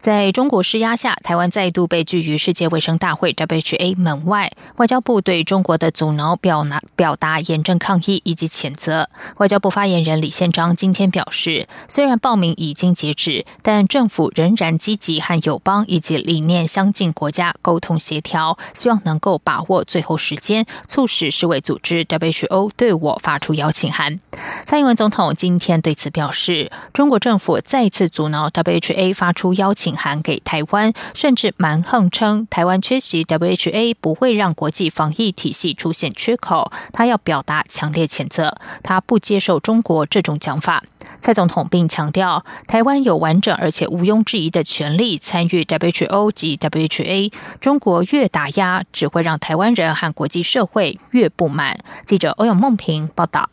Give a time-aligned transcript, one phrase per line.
[0.00, 4.50] 在中国施压下，台湾再度被拒于世界卫生大会 （WHA） 门外。
[4.76, 9.10] 外交部对中国的阻挠表达表达严正抗议以及谴责。
[9.36, 24.18] 外交部发言人李宪章今天表示，虽然报名已经截止，但政府仍然积极和友邦以及理念相近国家沟通协调，希望能够把握最后时间，促使世卫组织 （WHO） 对我发出邀请函。
[24.64, 29.89] 蔡英文总统今天对此表示，中国政府再次阻挠 WHA 发出邀请。
[29.96, 36.72] 函给台湾，甚至蛮横称台湾缺席 WHA 不会让国际防疫体系出现缺口。
[36.92, 40.82] 他要表达强烈谴责，他不接受中国这种讲法。
[41.20, 47.32] 蔡总统并强调，台湾有完整而且毋庸置疑的权利参与 WHO 及 WHA。
[47.60, 51.78] 中国越打压，只会让台湾人和国际社会越不满。
[52.04, 53.48] 记者欧阳梦平报道。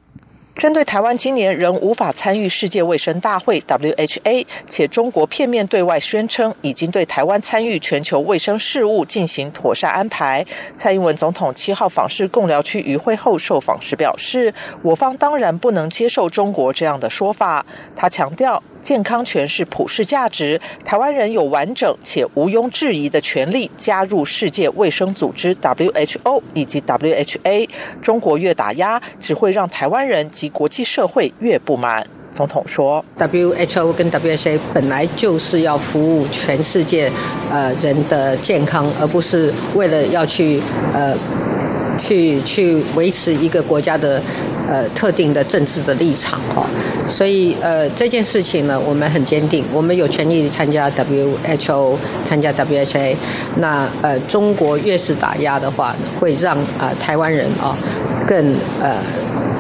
[0.58, 10.44] 针对台湾今年仍无法参与世界卫生大会 （WHA），且中国片面对外宣称已经对台湾参与全球卫生事务进行妥善安排，
[10.76, 17.64] 蔡英文总统七号访视贡寮区渔会后受访时表示：“我方当然不能接受中国这样的说法。”
[17.96, 18.62] 他强调。
[18.80, 27.68] 健康权是普世价值，台湾人有完整且毋庸置疑的权利加入世界卫生组织 （WHO） 以及 WHA。
[28.02, 32.06] 中国越打压，只会让台湾人及国际社会越不满。
[32.32, 37.12] 总统说：“WHO 跟 WHA 本来就是要服务全世界
[37.52, 40.62] 呃人的健康，而不是为了要去
[40.94, 41.16] 呃
[41.98, 44.22] 去去维持一个国家的。”
[44.70, 46.68] 呃，特定的政治的立场哈，
[47.08, 51.96] 所以呃这件事情呢，我们很坚定，我们有权利参加 WHO，
[52.26, 53.16] 参加 WHA。
[53.62, 57.78] 那呃，中国越是打压的话，会让啊台湾人啊
[58.28, 58.98] 更呃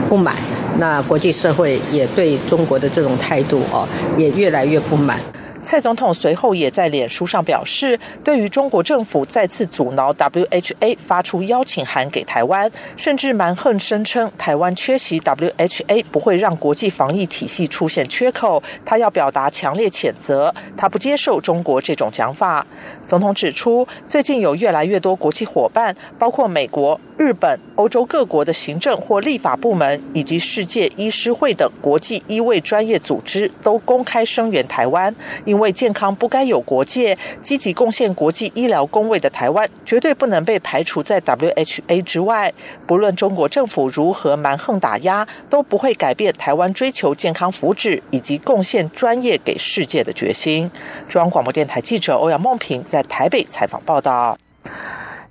[0.09, 0.35] 不满，
[0.79, 5.19] 那国际社会也对中国的这种态度哦也越来越不满。
[5.61, 22.65] 蔡总统随后也在脸书上表示，对于中国政府再次阻挠 WHA 发出邀请函给台湾，甚至蛮横声称台湾缺席 WHA 不会让国际防疫体系出现缺口，他要表达强烈谴责，他不接受中国这种讲法。
[23.05, 35.13] 总统指出，最近有越来越多国际伙伴，包括美国、日本、欧洲各国的行政或立法部门，以及世界医师会等国际医卫专业组织，都公开声援台湾，
[35.47, 42.53] 因为健康不该有国界，积极贡献国际医疗工位的台湾，绝对不能被排除在 WHA 之外。
[42.85, 50.69] 不论中国政府如何蛮横打压，都不会改变台湾追求健康福祉以及贡献专业给世界的决心。
[51.07, 54.37] 中央广播电台记者欧阳梦平在台北采访报道。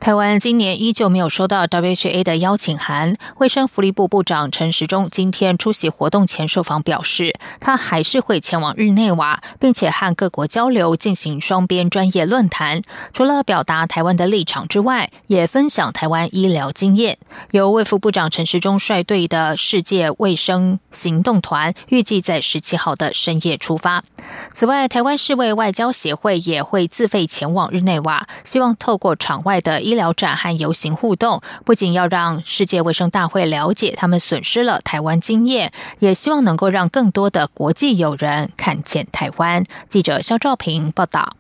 [0.06, 3.16] 台湾今年依旧没有收到 WHA 的邀请函。
[3.38, 12.82] 卫生福利部部长陈时中今天出席活动前受访表示，他还是会前往日内瓦，并且和各国交流，进行双边专业论坛。
[13.12, 17.18] 除了表达台湾的立场之外，也分享台湾医疗经验。
[17.50, 24.04] 由卫副部长陈时中率队的世界卫生行动团，预计在十七号的深夜出发。
[24.50, 39.64] 此外，台湾世卫外交协会也会自费前往日内瓦，希望透过场外的医疗展和游行互动，不仅要让世界卫生大会了解他们损失了台湾经验，也希望能够让更多的国际友人看见台湾。
[39.88, 41.32] 记者肖兆平报道：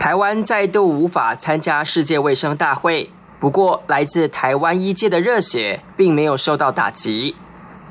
[0.00, 7.36] 台湾再度无法参加世界卫生大会，不过来自台湾医界的热血并没有受到打击。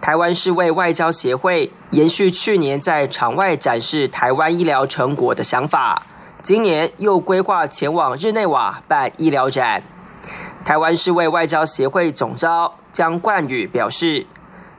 [0.01, 6.03] 台湾是为外交协会延续去年在场外展示台湾医疗成果的想法，
[6.41, 9.81] 今年又规划前往日内瓦办医疗展。
[10.65, 14.25] 台湾世卫外交协会总召江冠宇表示，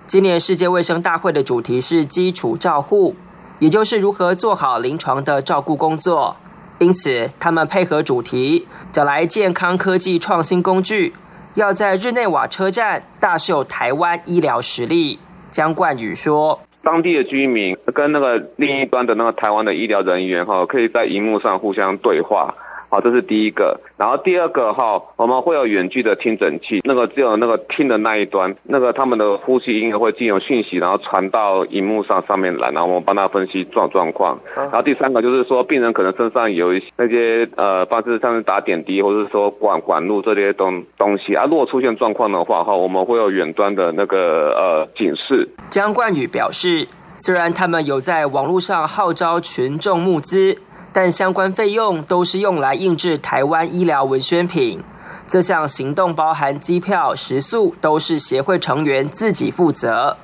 [0.07, 3.15] 今年世界卫生大会的主题是基础照护，
[3.59, 6.37] 也就是如何做好临床的照顾工作。
[6.79, 11.13] 因此，他们配合主题，找来健康科技创新工具，
[11.53, 15.19] 要在日内瓦车站大秀台湾医疗实力。
[15.51, 22.55] 江冠宇说：“当地的居民跟那个另一端的那个台湾的医疗人员哈，可以在荧幕上互相对话。”
[22.95, 23.77] 好，这是第一个。
[23.97, 34.39] 然后第二个哈，我们会有远距的听诊器，那个只有那个听的那一端，那个他们的呼吸音会经由讯息，然后传到荧幕上上面来，然后我们帮他分析状状况。
[34.55, 45.49] 然后第三个就是说，病人可能身上有一些那些呃，方式像是打点滴，或者是说管管路这些东东西啊，如果出现状况的话哈，我们会有远端的那个呃警示。
[45.69, 46.87] 江冠宇表示，
[47.17, 50.57] 虽然他们有在网络上号召群众募资。
[50.95, 54.81] 但相关费用都是用来印制台湾医疗文宣品，
[55.27, 60.17] 这项行动包含机票、食宿，都是协会成员自己负责。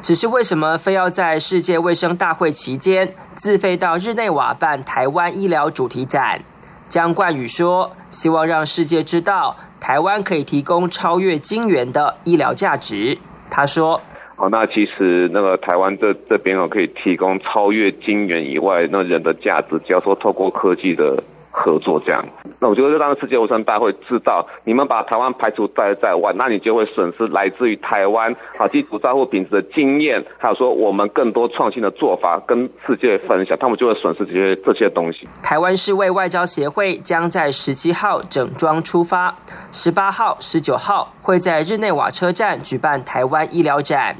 [0.00, 6.40] 只是为什么非要在世界卫生大会期间自费到日内瓦办台湾医疗主题展？
[6.88, 13.18] 江冠宇说：“希望让世界知道台湾可以提供超越金元的医疗价值。”
[13.50, 14.00] 他说。
[14.36, 21.22] 哦，那其实那个台湾这这边哦，可以提供超越金元以外那人的价值，只要说透过科技的
[21.56, 22.22] 合作这样。
[22.60, 35.26] 那我觉得，让世界卫生大会知道，你们把台湾排除在在外，那你就会损失来自于台湾啊基础照护品质的经验，还有说我们更多创新的做法跟世界分享，他们就会损失这些这些东西。
[35.42, 39.34] 台湾世卫外交协会将在十七号整装出发，
[39.72, 44.16] 十八号、十九号会在日内瓦车站举办台湾医疗展。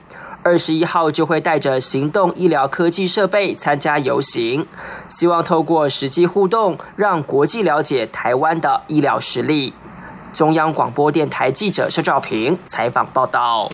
[0.47, 4.65] 二十一号就会带着行动医疗科技设备参加游行，
[5.09, 9.75] 希望透过实际互动，让国际了解台湾的医疗实力。
[10.33, 13.69] 中央广播电台记者肖照平采访报道。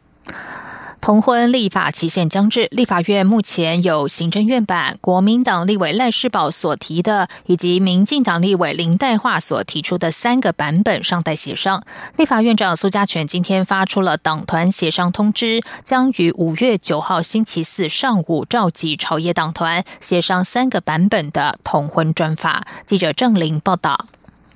[1.02, 11.82] 同婚立法期限将至，立法院目前有行政院版、国民党立委赖世宝所提的，以及民进党立委林黛桦所提出的三个版本尚待协商。
[12.16, 22.64] 立法院长苏家全今天发出了党团协商通知，将于五月九号星期四上午召集朝野党团协商三个版本的同婚专法。
[22.87, 24.06] 记者郑玲报道。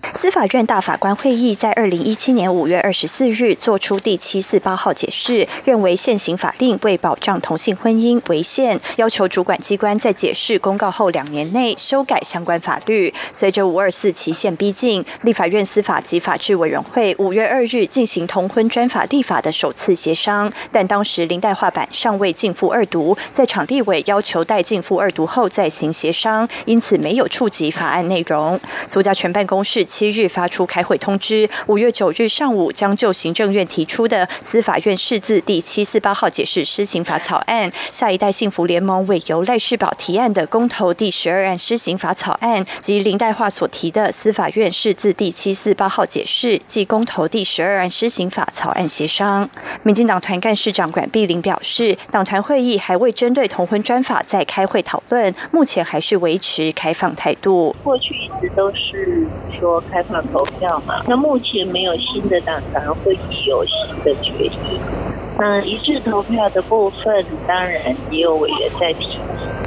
[0.02, 13.12] 司法院大法官会议在二零一七年五月二十四日作出第七四八号解释，认为现行法令为保障同性婚姻违宪，要求主管机关在解释公告后两年内修改相关法律。
[13.30, 28.58] 随着五二四期限逼近，立法院司法及法制委员会五月二日进行同婚专法立法的首次协商，但当时林代画版尚未进赴二读，在场地委要求待进赴二读后再行协商，因此没有触及法案内容。
[28.86, 29.85] 苏家全办公室。
[29.86, 49.48] 七日发出开会通知，五月九日上午将就行政院提出的司法院释字第七四八号解释施行法草案、下一代幸福联盟委由赖世宝提案的公投第十二案施行法草案及林代化所提的司法院释字第七四八号解释即公投第十二案施行法草案协商。
[49.84, 57.74] 民进党团干事长管碧玲表示，党团会议还未针对同婚专法再开会讨论，目前还是维持开放态度。
[57.84, 59.26] 过去一直都是
[59.58, 59.75] 说。
[59.80, 61.02] 开放投票嘛？
[61.06, 64.80] 那目前没有新的党团会议有新的决议。
[65.38, 69.18] 那一致投票的部分，当然也有委员在提，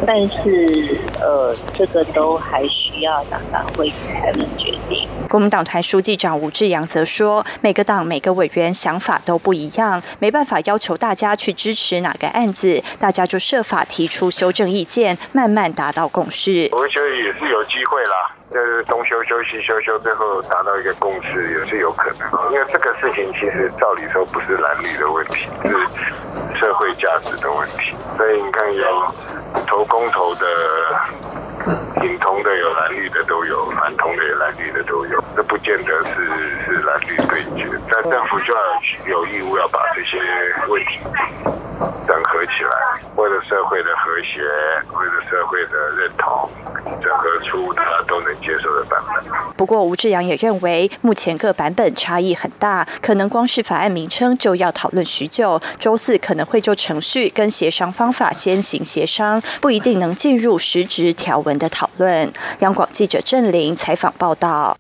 [0.04, 5.08] 但是呃，这个都还需要党团会议才能决定。
[5.30, 16.68] 国民党团书记长吴志阳则说，每个党每个委员想法都不一样，没办法要求大家去支持哪个案子，大家就设法提出修正意见，慢慢达到共识。
[16.72, 18.36] 我觉得也是有机会啦。
[18.52, 22.52] 就是东修修西修修，最后达到一个共识也是有可能。
[22.52, 27.96] 因为这个事情其实照理说不是蓝绿的问题，是社会价值的问题。
[28.18, 28.84] 所以你看，有
[29.68, 30.46] 投公投的、
[32.02, 35.24] 挺同的、有蓝绿的都有，反同的、有蓝绿的都有。
[35.36, 36.26] 这不见得是
[36.66, 38.62] 是蓝绿对决，但政府就要
[39.06, 40.18] 有义务要把这些
[40.68, 41.00] 问题
[42.08, 42.72] 整合起来，
[43.42, 44.42] 社会的和谐，
[44.98, 46.50] 为了社会的认同。
[47.02, 49.24] 整合出大家都能接受的版本。
[49.56, 55.62] 不过，吴志阳也认为，目前各版本差异很大，可能光是法案名称就要讨论许久。
[55.78, 62.32] 周四可能会就程序跟协商方法先行协商，不一定能进入实质条文的讨论。
[62.60, 64.76] 央广记者郑玲采访报道。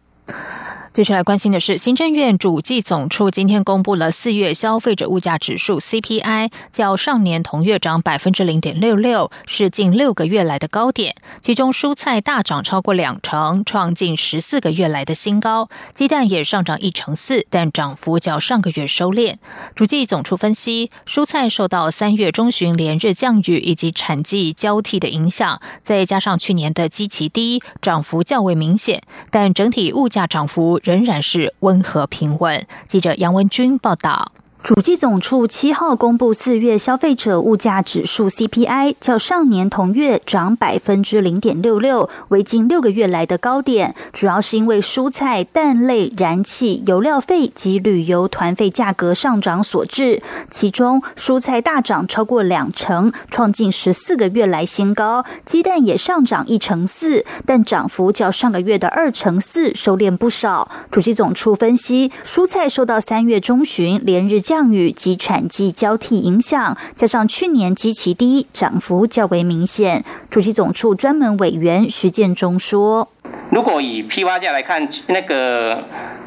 [1.00, 11.16] 接下来关心的是，行政院主计总处今天公布了四月消费者物价指数 CPI，较上年同月涨百分之零点六六，是近六个月来的高点。
[11.40, 19.36] 其中蔬菜大涨超过两成，创近十四个月来的新高；鸡蛋也上涨一成四，但涨幅较上个月收敛。
[19.74, 29.02] 主计总处分析，蔬菜受到三月中旬连日降雨以及产季交替的影响，再加上去年的基期低，涨幅较为明显，
[29.32, 30.82] 但整体物价涨幅。
[30.90, 32.66] 仍然是温和平稳。
[32.88, 34.32] 记者杨文军报道。
[34.62, 43.96] 主计总处七号公布四月消费者物价指数 CPI，较上年同月涨百分之零点六六，为近六个月来的高点。
[44.12, 50.22] 主要是因为蔬菜、蛋类、燃气、油料费及旅游团费价格上涨所致。
[50.52, 60.70] 其中，蔬菜大涨超过两成，创近十四个月来新高；鸡蛋也上涨一成四，但涨幅较上个月的二成四收敛不少。
[60.92, 64.42] 主计总处分析，蔬菜受到三月中旬连日。
[64.50, 70.04] 降雨及产季交替影响，加上去年基期低，涨幅较为明显。
[70.32, 73.08] 主席总处专门委员徐建中说
[73.54, 75.84] ：“如果以批发价来看，那个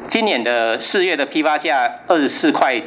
[0.07, 2.81] 今年的四月的批发价二十四块。”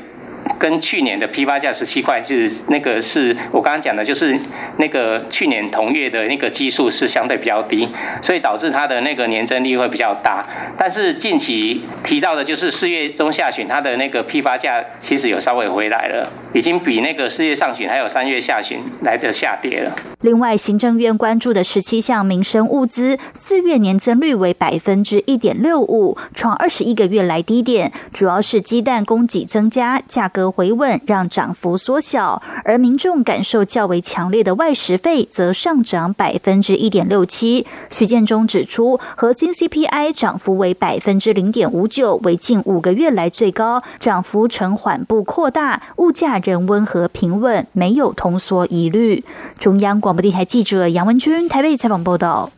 [0.59, 4.39] 跟去年的批发价十七块是那个是我刚刚讲的，就是
[4.79, 7.89] 那个去年同月的那个基数是相对比较低，
[8.23, 10.47] 所以导致它的那个年增率会比较大。
[10.79, 19.93] 但是近期提到的就是四月中下旬，它的那个批发价其实有稍微回来了，已经比那个四月上旬还有三月下旬来的下跌了。
[20.23, 30.47] 另外，行政院关注的十七项民生物资，四月年增率为百分之一点六五，创二十一个月来低点，主要是鸡蛋供给增加，价格。
[30.57, 37.67] 回稳让涨幅缩小，而民众感受较为强烈的外食费则上涨百分之一点六七。
[37.91, 49.25] 徐建中指出，核心 CPI 涨幅为百分之零点五九，为近五个月来最高，涨幅呈缓步扩大，物价仍温和平稳，没有通缩疑虑。
[49.59, 52.51] 中央广播电台记者杨文君台北采访报道。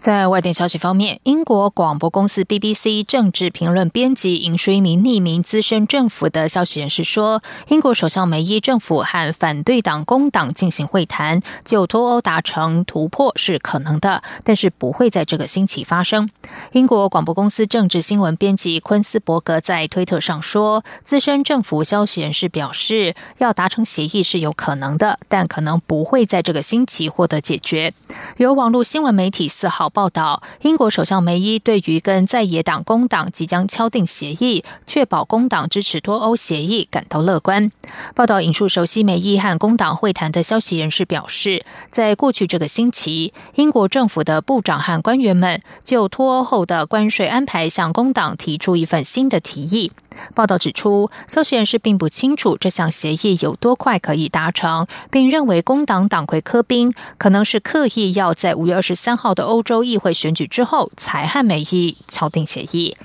[0.00, 16.30] 在外电消息方面，英国广播公司 BBC 政治评论编辑引述一名匿名资深政府的消息人士说，英国首相梅伊政府和反对党工党进行会谈，就脱欧达成突破是可能的，但是不会在这个星期发生。
[16.72, 27.92] 英国广播公司政治新闻编辑昆斯伯格在推特上说，资深政府消息人士表示，要达成协议是有可能的，但可能不会在这个星期获得解决。
[28.38, 29.89] 有网络新闻媒体四号。
[29.90, 37.70] 报道，英国首相梅伊对于跟在野党工党即将敲定协议，确保工党支持脱欧协议感到乐观。
[38.14, 49.92] 报道引述熟悉梅伊和工党会谈的消息人士表示，在过去这个星期，英国政府的部长和官员们就脱欧后的关税安排向工党提出一份新的提议。
[50.34, 62.96] 报道指出，消息人士并不清楚这项协议有多快可以达成，并认为工党党魁科宾可能是刻意要在五月二十三号的欧洲议会选举之后才和美伊敲定协议。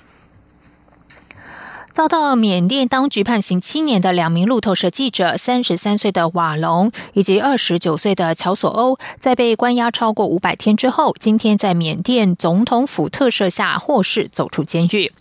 [1.92, 15.14] 遭到缅甸当局判刑七年的两名路透社记者，三十三岁的瓦隆以及二十九岁的乔索欧，在被关押超过五百天之后，今天在缅甸总统府特赦下获释，走出监狱。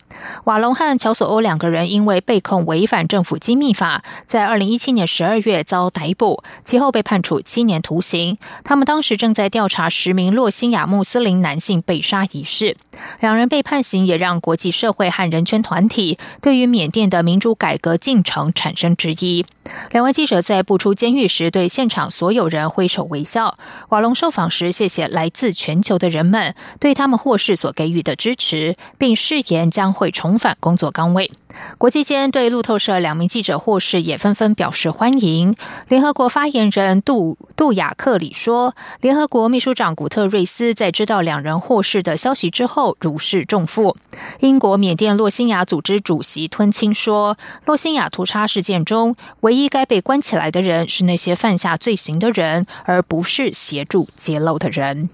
[0.45, 8.37] 瓦隆和乔索欧两个人因为被控违反政府机密法，在二零一七年十二月遭逮捕，其后被判处七年徒刑。
[8.63, 12.77] 他们当时正在调查十名洛辛亚穆斯林男性被杀一事。
[13.19, 19.45] 两人被判刑，也让国际社会和人权团体对于缅甸的民主改革进程产生质疑。
[19.91, 23.57] 两位记者在步出监狱时，对现场所有人挥手微笑。
[23.89, 31.31] 瓦隆受访时，谢谢来自全球的人们对他们获释所给予的支持，并誓言将会会重返工作岗位。
[31.79, 35.55] 国际间对路透社两名记者获释也纷纷表示欢迎。
[35.87, 43.97] 联合国发言人杜杜亚克里说：“联合国秘书长古特瑞斯在知道两人获释的消息之后如释重负。”
[44.41, 47.35] 英国缅甸洛辛亚组织主席吞钦说
[47.65, 55.09] ：“洛辛亚屠杀事件中，唯一该被关起来的人是那些犯下罪行的人，而不是协助揭露的人。”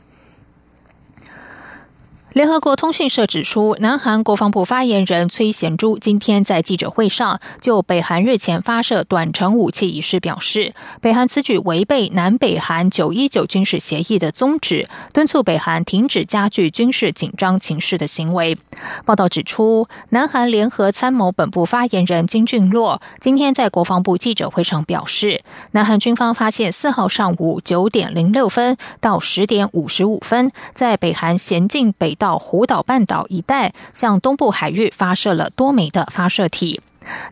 [2.33, 18.57] 联合国通讯社指出，南韩国防部发言人崔贤洙今天在记者会上就北韩日前发射短程武器一事表示，北韩此举违背南北韩九一九军事协议的宗旨，敦促北韩停止加剧军事紧张情势的行为。
[19.03, 32.17] 报道指出，南韩联合参谋本部发言人金俊洛今天在国防部记者会上表示，南韩军方发现四号上午九点零六分到十点五十五分，在北韩咸镜北。
[32.21, 36.79] 到湖岛半岛一带，向东部海域发射了多枚的发射体。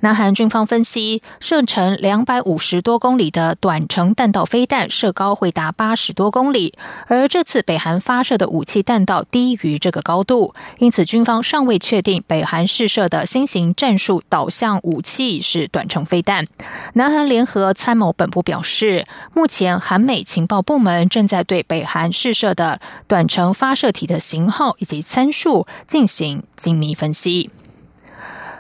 [0.02, 6.74] 南韩军方分析，射程两百五十多公里的短程弹道飞弹射高会达八十多公里，
[7.08, 16.46] 而这次北韩发射的武器弹道低于这个高度，因此军方尚未确定北韩试射的新型战术导向武器是短程飞弹。
[16.94, 27.50] 南韩联合参谋本部表示，目前韩美情报部门正在对北韩试射的短程发射体的型号以及参数进行精密分析。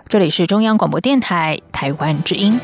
[0.10, 2.60] 这里是中央广播电台台湾之音。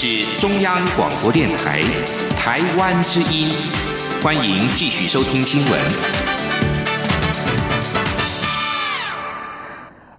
[0.00, 1.82] 是中央广播电台，
[2.38, 3.50] 台湾之音，
[4.22, 5.80] 欢迎继续收听新闻。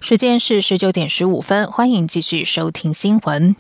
[0.02, 3.56] 时间是十九点十五分，欢迎继续收听新闻。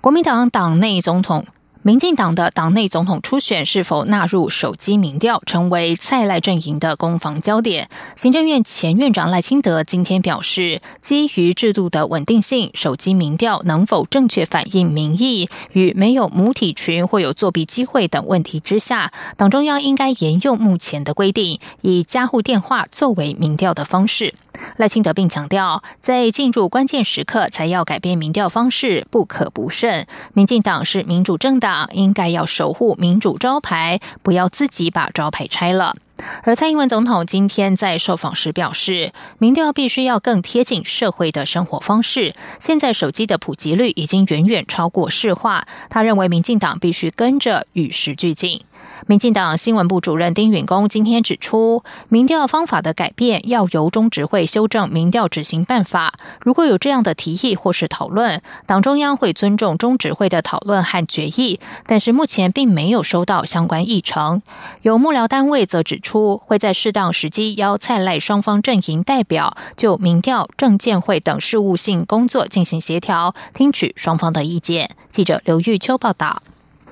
[0.00, 1.46] 国民党党内总统。
[1.86, 7.88] 民进党的党内总统初选是否纳入手机民调，成为蔡赖阵营的攻防焦点。
[8.16, 24.34] 行政院前院长赖清德今天表示，基于制度的稳定性，手机民调能否正确反映民意，与没有母体群或有作弊机会等问题之下，党中央应该沿用目前的规定，以家户电话作为民调的方式。
[24.76, 30.06] 赖清德并强调，在进入关键时刻才要改变民调方式，不可不慎。
[30.32, 35.96] 民进党是民主政党，应该要守护民主招牌，不要自己把招牌拆了。
[36.44, 42.34] 而蔡英文总统今天在受访时表示，民调必须要更贴近社会的生活方式。
[42.58, 48.62] 现在手机的普及率已经远远超过市话，他认为民进党必须跟着与时俱进。
[49.06, 56.14] 民进党新闻部主任丁允恭今天指出，民调方法的改变要由中执会修正民调执行办法。
[56.40, 61.60] 如果有这样的提议或是讨论，党中央会尊重中执会的讨论和决议。
[61.86, 64.42] 但是目前并没有收到相关议程。
[64.82, 74.90] 有幕僚单位则指出，会在适当时机邀蔡赖双方阵营代表就民调、政见会等事务性工作进行协调，听取双方的意见。
[75.10, 76.42] 记者刘玉秋报道。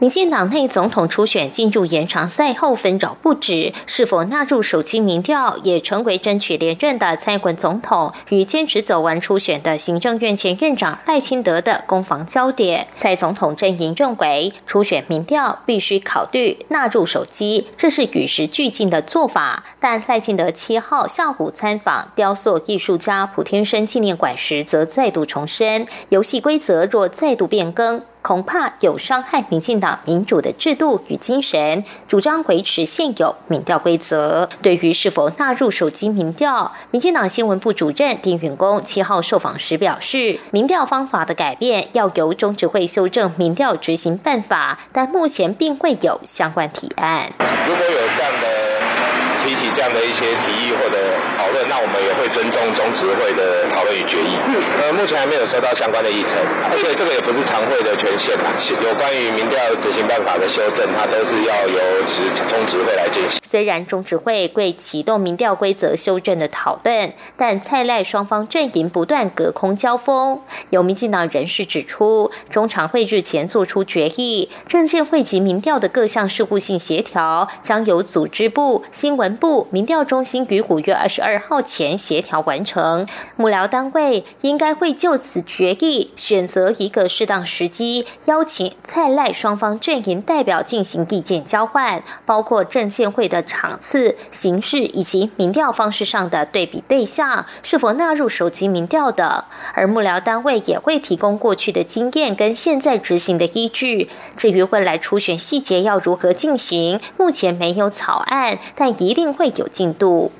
[0.00, 12.88] 民进党内总统初选进入延长赛后纷扰不止，是否纳入手机民调，也成为争取连任的蔡英文总统与坚持走完初选的行政院前院长赖清德的攻防焦点。
[12.96, 19.62] 蔡总统阵营认为，初选民调必须考虑纳入手机，这是与时俱进的做法。
[19.78, 28.02] 但赖清德七号下午参访雕塑艺术家普天生纪念馆时，则再度重申，游戏规则若再度变更。
[28.24, 34.48] 恐怕有伤害民进党民主的制度与精神，主张维持现有民调规则。
[34.62, 47.30] 对于是否纳入手机民调，民进党新闻部主任丁允恭七号受访时表示，民调方法的改变要由中执会修正民调执行办法，但目前并未有相关提案。
[47.66, 51.43] 如果有这样的提起这样的一些提议或者。
[51.68, 54.38] 那我们也会尊重中执会的讨论与决议。
[54.82, 56.30] 呃，目前还没有收到相关的议程，
[56.70, 58.50] 而且这个也不是常会的权限啊。
[58.82, 63.40] 有关于民调执行办法的修正，它都是要由执中执会来进行。
[63.42, 70.40] 虽然中执会会启动民调规则修正的讨论，但蔡赖双方阵营不断隔空交锋。
[70.70, 81.64] 有民进党人士指出，中常会日前做出决议，政见会及民调的各项事务性协调，将由组织部、新闻部、民调中心于五月二十二号。
[81.64, 99.46] 前协调完成，幕僚单位应该会就此决议，选择一个适当时机，邀请蔡赖双方阵营代表进行意见交换，包括证监会的场次、形式以及民调方式上的对比对象是否纳入手机民调的。
[99.72, 104.10] 而幕僚单位也会提供过去的经验跟现在执行的依据。
[104.36, 110.30] 至于未来初选细节要如何进行，目前没有草案，但一定会有进度。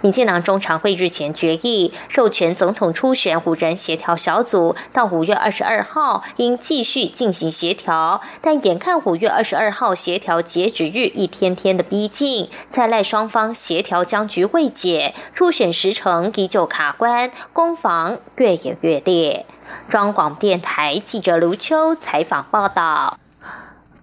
[0.00, 19.46] 民进党中常会日前决议，授权总统初选五人协调小组到五月二十二号应继续进行协调，但眼看五月二十二号协调截止日一天天的逼近，再赖双方协调僵局未解，初选时程依旧卡关，攻防越演越烈。
[19.88, 23.18] 中广电台记者卢秋采访报道。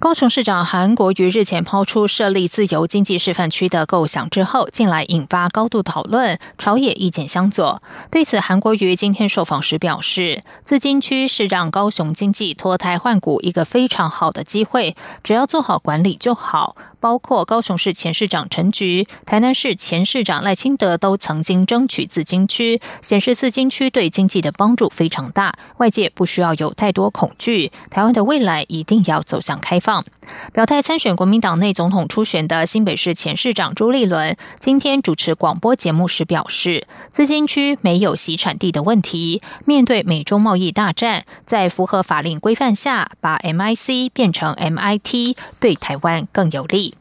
[0.02, 7.84] 高雄市长韩国瑜日前抛出设立自由经济示范区的构想之后，近来引发高度讨论，朝野意见相左。
[8.10, 16.76] 对此，韩国瑜今天受访时表示，自经区是让高雄经济脱胎换骨一个非常好的机会，只要做好管理就好。
[17.00, 27.72] 包括高雄市前市长陈菊、台南市前市长赖清德都曾经争取自经区，显示自经区对经济的帮助非常大，外界不需要有太多恐惧。
[27.90, 29.91] 台湾的未来一定要走向开放。
[29.92, 30.06] 放。
[30.54, 39.42] 表态参选国民党内总统初选的新北市前市长朱立伦，今天主持广播节目时表示，资金区没有洗产地的问题。
[39.66, 46.96] 面对美中贸易大战，在符合法令规范下，把 MIC 变成 MIT，对台湾更有利。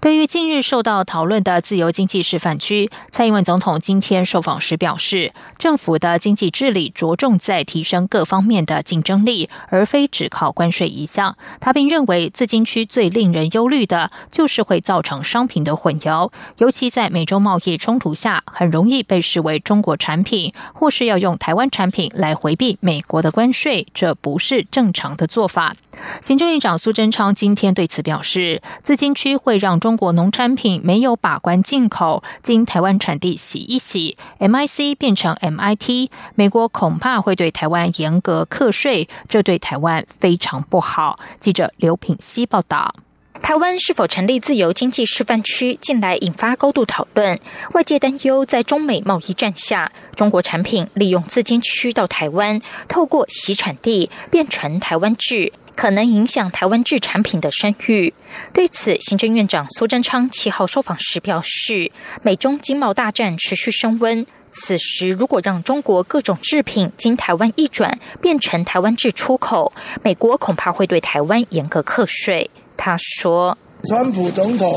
[0.00, 11.36] 对于近日受到讨论的自由经济示范区，蔡英文总统今天受访时表示，政府的经济治理着重在提升各方面的竞争力，而非只靠关税一项。
[11.60, 25.76] 他并认为，自金区最令人忧虑的就是会造成商品的混淆，尤其在美洲贸易冲突下，很容易被视为中国产品，或是要用台湾产品来回避美国的关税，这不是正常的做法。
[26.22, 41.18] 行政院长苏贞昌今天对此表示，自金区会让中国农产品没有把关进口，经台湾产地洗一洗，MIC 变成 MIT，美国恐怕会对台湾严格课税，这对台湾非常不好。
[41.38, 42.94] 记者刘品希报道。
[43.42, 47.40] 台湾是否成立自由经济示范区，近来引发高度讨论。
[47.72, 55.54] 外界担忧，在中美贸易战下，中国产品利用资金区到台湾，透过洗产地变成台湾制。
[55.80, 58.12] 可能影响台湾制产品的声誉。
[58.52, 61.90] 对此，行政院长苏贞昌七号受访时表示，
[62.22, 72.50] 美中经贸大战持续升温，此时如果让中国各种制品经台湾一转变成台湾制出口，美国恐怕会对台湾严格课税。
[72.76, 73.56] 他说
[73.88, 74.70] ：“川普总统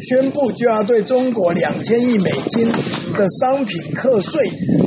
[0.00, 2.68] 宣布就要对中国两千亿美金
[3.14, 4.42] 的商品课税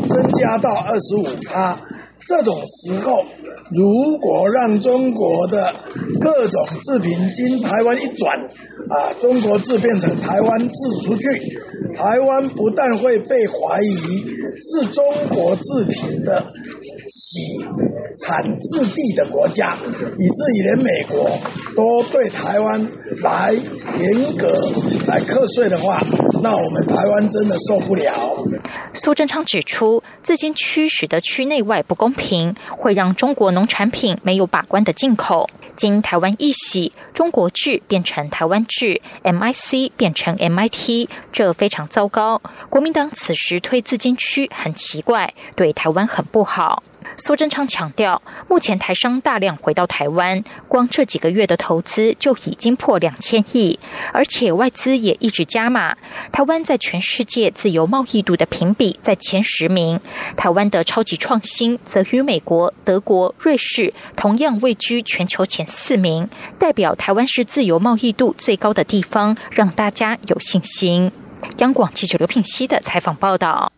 [0.09, 1.79] 增加到二十五趴，
[2.27, 3.23] 这种时候。”
[3.73, 5.73] 如果让中国的
[6.19, 8.37] 各种制品经台湾一转，
[8.89, 11.39] 啊，中国制变成台湾制出去，
[11.93, 13.95] 台湾不但会被怀疑
[14.59, 16.45] 是中国制品的
[17.07, 17.39] 起
[18.25, 21.31] 产制地的国家，以至于连美国
[21.77, 24.69] 都对台湾来严格
[25.07, 25.97] 来课税的话，
[26.43, 28.35] 那我们台湾真的受不了。
[28.93, 35.49] 苏贞昌指出，至今驱使的区内外不公平，会让中国农产品没有把关的进口。
[35.75, 42.41] 经台湾一洗，中国制变成台湾制，MIC 变成 MIT，这非常糟糕。
[42.69, 46.83] 国民党此时推自金区很奇怪，对台湾很不好。
[47.17, 53.79] 苏贞昌强调，目前台商大量回到台湾，光这几个月的投资就已经破两千亿，
[54.11, 55.95] 而且外资也一直加码。
[56.31, 59.99] 台湾在全世界自由贸易度的评比在前十名，
[60.35, 71.11] 台湾的超级创新则与美国、德国、瑞士同样位居全球前四名，代表台湾是自由贸易度最高的地方，让大家有信心。
[71.57, 73.71] 央广记者刘品熙的采访报道。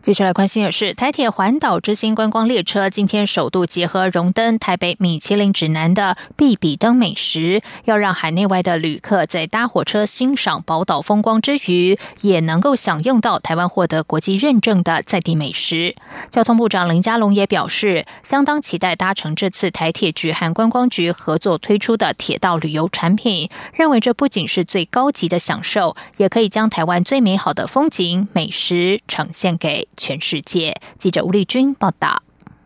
[0.00, 15.94] 接下来关心的是，台铁环岛之星观光列车今天首度结合荣登台北米其林指南的必比登美食，要让海内外的旅客在搭火车欣赏宝岛风光之余，也能够享用到台湾获得国际认证的在地美食。
[16.28, 29.88] 交通部长林佳龙也表示，相当期待搭乘这次台铁局和观光局合作推出的铁道旅游产品，认为这不仅是最高级的享受，也可以将台湾最美好的风景美食呈献给。
[29.96, 32.23] 全世界记者吴丽君报道。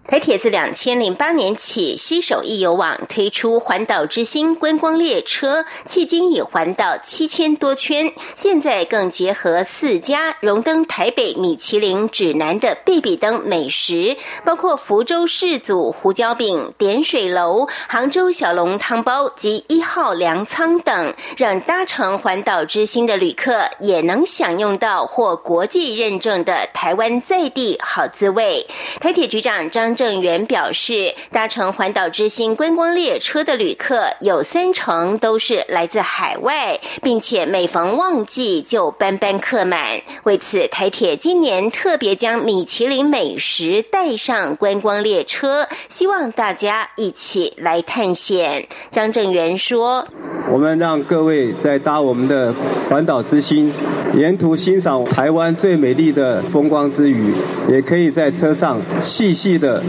[0.08, 8.10] 台铁自两千零八年起，携手易游网推出环岛之星观光列车，迄今已环岛七千多圈。
[8.34, 14.16] 现在更结合四家荣登台北米其林指南的贝比登美食，
[14.46, 28.66] 包括福州世祖胡椒饼、点水楼、杭州小笼汤包及一号粮仓等，让搭乘环岛之星的旅客也能享用到获国际认证的台湾在地好滋味。
[28.98, 29.97] 台铁局长张。
[29.98, 40.00] 郑源表示，搭乘环岛之星观光列车的旅客有三成都是来自海外，并且每逢旺季就班班客满。
[40.22, 48.68] 为此，台铁今年特别将米其林美食带上观光列车，希望大家一起来探险。
[48.92, 50.06] 张正源说
[50.48, 52.54] ：“我们让各位在搭我们的
[52.88, 53.74] 环岛之星，
[54.14, 57.34] 沿途欣赏台湾最美丽的风光之余，
[57.68, 59.82] 也可以在车上细细的。”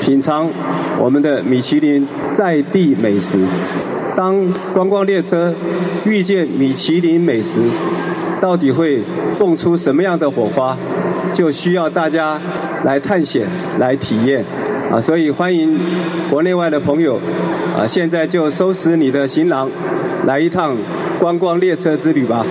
[0.00, 0.48] 品尝
[0.98, 3.38] 我们的米其林在地美食。
[4.16, 4.36] 当
[4.74, 5.54] 观光列车
[6.04, 7.60] 遇见米其林美食，
[8.40, 9.00] 到底会
[9.38, 10.76] 蹦出什么样的火花？
[11.32, 12.40] 就需要大家
[12.84, 13.46] 来探险、
[13.78, 14.44] 来体验
[14.90, 15.00] 啊！
[15.00, 15.78] 所以欢迎
[16.28, 17.20] 国内外的朋友
[17.78, 19.70] 啊，现在就收拾你的行囊，
[20.26, 20.76] 来一趟
[21.20, 22.44] 观光列车之旅吧。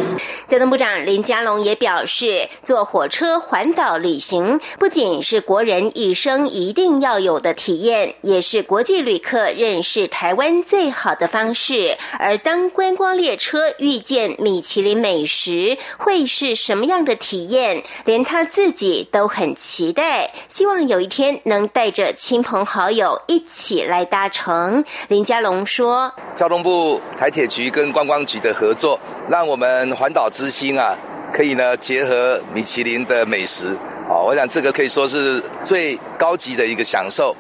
[0.46, 11.98] 交通部长林佳龙也表示，坐火车环岛旅行不仅是国人一生一定要有的体验，也是国际旅客认识台湾最好的方式。
[12.20, 17.84] 而当观光列车遇见米其林美食，会是什么样的体验？
[18.06, 24.84] 连他自己都很期待，希望有一天能带着亲朋好友一起来搭乘。
[25.08, 30.94] 林佳龙说：“交通部台铁局跟观光局的合作，让我们环岛之星啊，
[31.32, 33.68] 可以呢结合米其林的美食。
[34.10, 37.34] 哦，我想这个可以说是最高级的一个享受。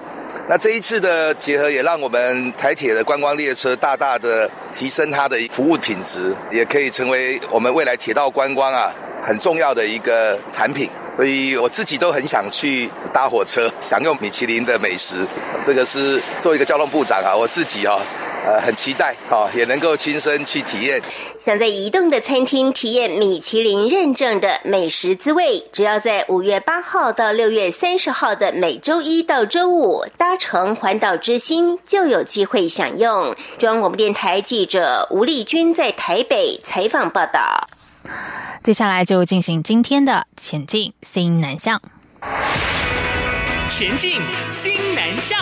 [0.48, 10.90] 那这一次的结合，也让我们台铁的观光列车大大的提升它的服务品质，也可以成为我们未来铁道观光啊很重要的一个产品。
[11.16, 15.18] 所以我自己都很想去搭火车，享用米其林的美食。
[15.64, 18.00] 这个是做一个交通部长啊，我自己啊。
[18.50, 21.00] 呃，很期待，好，也能够亲身去体验。
[21.38, 33.36] 想在移动的餐厅体验米其林认证的美食滋味，只要在五月八号到六月三十号的每周一到周五搭乘环岛之星，就有机会享用。
[33.60, 37.70] 中央广播电台记者吴丽君在台北采访报道。
[38.64, 41.80] 接下来就进行今天的前进新南向。
[43.68, 45.38] 前进新南向。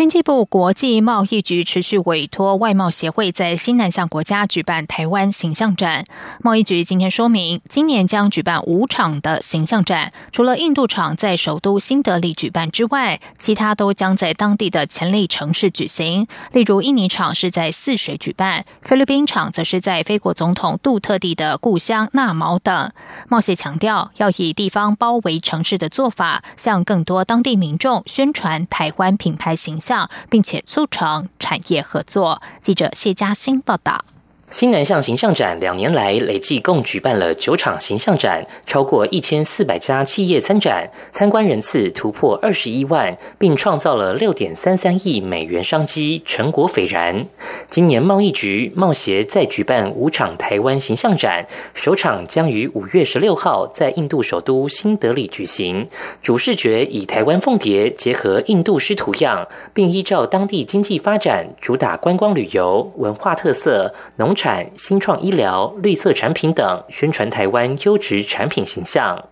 [0.00, 6.06] 经济部国际贸易局持续委托外贸协会在新南向国家举办台湾形象展。
[6.40, 16.26] 贸易局今天说明，今年将举办五场的形象展，除了印度场在首都新德里举办之外，其他都将在当地的潜力城市举行。
[16.52, 22.90] 例如，印尼场是在泗水举办，菲律宾场则是在菲国总统杜特地的故乡纳毛等。
[23.28, 29.89] 贸协强调，要以地方包围城市的做法，向更多当地民众宣传台湾品牌形象。
[30.30, 32.40] 并且促成产业合作。
[32.62, 34.04] 记者谢嘉欣报道。
[34.50, 47.24] 新南向形象展两年来累计共举办了九场形象展，超过一千四百家企业参展，参观人次突破二十一万，并创造了六点三三亿美元商机，成果斐然。
[47.68, 55.86] 今年贸易局贸协再举办五场台湾形象展，首场将于五月十六号在印度首都新德里举行，
[56.20, 64.34] 主视觉以台湾凤蝶结合印度狮图样，并依照当地经济发展，主打观光旅游、文化特色、农。
[64.40, 69.26] 产新创医疗、绿色产品等，宣传台湾优质产品形象。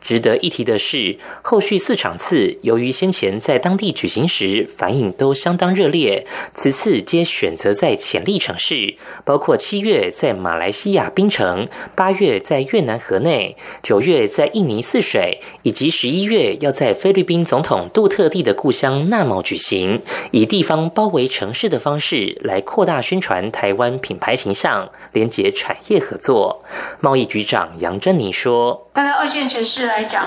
[0.00, 20.00] 值得一提的是，后续四场次由于先前在当地举行时反应都相当热烈，此次皆选择在潜力城市，包括七月在马来西亚槟城，八月在越南河内，九月在印尼泗水，以及十一月要在菲律宾总统杜特地的故乡纳茂举行，
[20.30, 26.62] 以地方包围城市的方式来扩大宣传台湾品牌形象，连接产业合作。
[27.00, 30.26] 贸易局长杨珍妮说：“当然，二线城市。”来讲，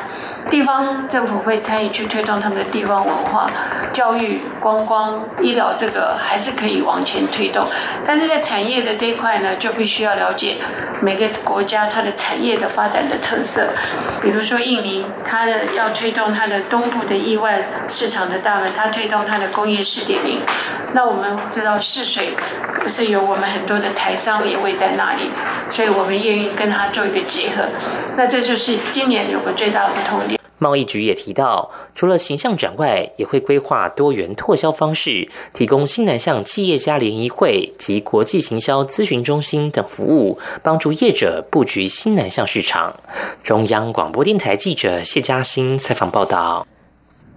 [0.49, 3.49] 地方政府会参与去推动他们的地方文化、
[3.93, 7.67] 教育、观光、医疗，这个还是可以往前推动。
[8.05, 10.57] 但是在产业的这一块呢，就必须要了解
[11.01, 13.67] 每个国家它的产业的发展的特色。
[14.21, 20.39] 比如说印尼，它的要推动它的东部的亿万市场的大门，它推动它的工业四点零。
[20.93, 22.29] 那我们知道泗水
[22.87, 25.29] 是有我们很多的台商也会在那里，
[25.69, 27.65] 所以我们愿意跟它做一个结合。
[28.17, 29.53] 那这就是今年有个。
[29.59, 30.39] 最大的不同点。
[30.57, 42.93] 贸易局也提到，除了形象展外，也会规划多元拓销方式，提供新南向企业家联谊会及国际行销咨询中心等服务，帮助业者布局新南向市场。
[43.43, 46.65] 中央广播电台记者谢嘉欣采访报道。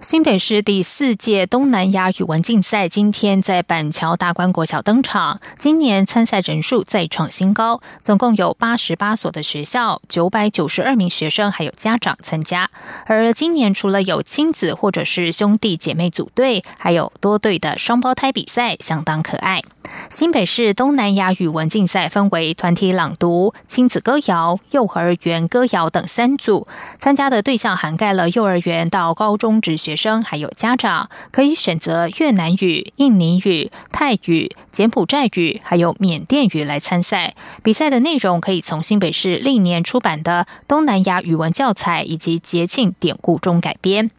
[0.03, 5.41] 新北市第四届东南亚语文竞赛今天在板桥大观国小登场。
[5.57, 12.69] 今年参赛人数再创新高，总共有八十八所的学校，九百九十二名学生还有家长参加。
[13.07, 19.63] 而今年除了有亲子或者是兄弟姐妹组队，还有多队的双胞胎比赛，相当可爱。
[20.09, 26.67] 新北市东南亚语文竞赛分为团体朗读、亲子歌谣、幼儿园歌谣等三组，
[26.99, 37.35] 参加的对象涵盖了幼儿园到高中职学生，还有家长，可以选择越南语、印尼语、泰语、柬埔寨语，还有缅甸语来参赛。
[37.63, 44.11] 比赛的内容可以从新北市历年出版的东南亚语文教材以及节庆典故中改编。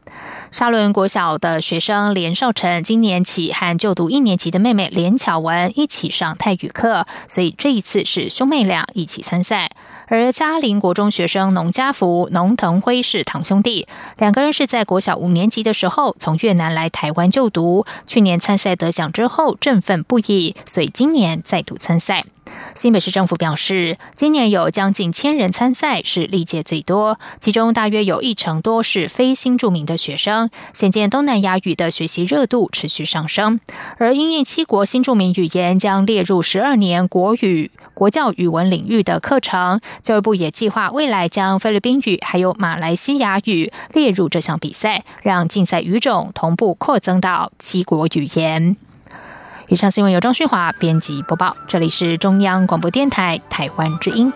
[0.51, 9.71] 沙仑国小的学生连少成今年起和就读一年级的妹妹连巧文一起上泰语课，所以这一次是兄妹俩一起参赛。
[10.07, 13.87] 而嘉陵国中学生农家福、农腾辉是堂兄弟，
[14.17, 22.23] 两个人是在国小五年级的时候从越南来台湾就读，去年参赛得奖之后振奋不已，所以今年再度参赛。
[22.75, 30.51] 新北市政府表示，今年有将近千人参赛，是历届最多，其中大约有一成多是非新著名的学生。
[30.71, 33.59] 显见东南亚语的学习热度持续上升，
[33.97, 39.79] 而英印七国新著名语言将列入十二年国语国教语文领域的课程。
[40.01, 48.75] 教育部也计划未来将菲律宾语还有马来西亚语列入这项比赛，让竞赛语种同步扩增到七国语言。
[49.69, 54.31] 以上新闻由张旭华编辑播报，这里是中央广播电台台湾之音。